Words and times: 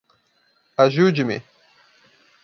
Ajude-me! 0.83 1.37